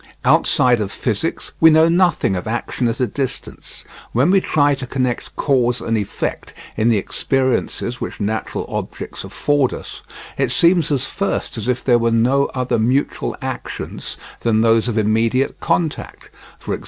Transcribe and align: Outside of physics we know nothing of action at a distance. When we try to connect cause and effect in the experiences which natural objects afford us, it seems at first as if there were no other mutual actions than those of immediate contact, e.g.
Outside 0.25 0.81
of 0.81 0.91
physics 0.91 1.51
we 1.59 1.69
know 1.69 1.87
nothing 1.87 2.35
of 2.35 2.47
action 2.47 2.87
at 2.87 2.99
a 2.99 3.05
distance. 3.05 3.85
When 4.13 4.31
we 4.31 4.41
try 4.41 4.73
to 4.73 4.87
connect 4.87 5.35
cause 5.35 5.79
and 5.79 5.95
effect 5.95 6.55
in 6.75 6.89
the 6.89 6.97
experiences 6.97 8.01
which 8.01 8.19
natural 8.19 8.65
objects 8.67 9.23
afford 9.23 9.75
us, 9.75 10.01
it 10.39 10.49
seems 10.49 10.91
at 10.91 11.01
first 11.01 11.55
as 11.55 11.67
if 11.67 11.83
there 11.83 11.99
were 11.99 12.09
no 12.09 12.45
other 12.55 12.79
mutual 12.79 13.37
actions 13.43 14.17
than 14.39 14.61
those 14.61 14.87
of 14.87 14.97
immediate 14.97 15.59
contact, 15.59 16.31
e.g. 16.67 16.79